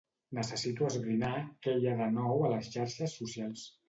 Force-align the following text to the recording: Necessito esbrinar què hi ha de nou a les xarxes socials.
Necessito 0.35 0.85
esbrinar 0.91 1.29
què 1.67 1.75
hi 1.81 1.85
ha 1.89 1.93
de 1.99 2.07
nou 2.15 2.41
a 2.47 2.49
les 2.55 2.71
xarxes 2.77 3.15
socials. 3.21 3.67